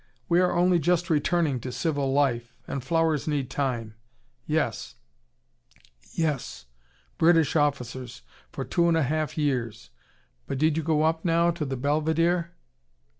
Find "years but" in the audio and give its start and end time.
9.37-10.57